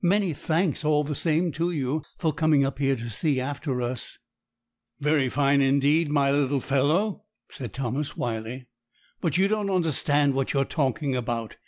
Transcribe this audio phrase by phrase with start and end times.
[0.00, 4.16] Many thanks all the same to you for coming up here to see after us.'
[5.00, 8.68] 'Very fine indeed, my little fellow,' said Thomas Wyley;
[9.20, 11.58] 'but you don't understand what you are talking about.